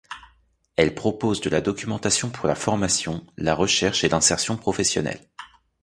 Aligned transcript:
Elles 0.77 0.95
proposent 0.95 1.41
de 1.41 1.49
la 1.51 1.61
documentation 1.61 2.31
pour 2.31 2.47
la 2.47 2.55
formation, 2.55 3.23
la 3.37 3.53
recherche 3.53 4.03
et 4.03 4.09
l'insertion 4.09 4.57
professionnelle. 4.57 5.21